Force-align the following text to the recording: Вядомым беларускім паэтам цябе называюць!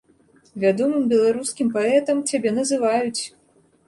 Вядомым 0.61 1.03
беларускім 1.11 1.67
паэтам 1.75 2.23
цябе 2.31 2.55
называюць! 2.57 3.21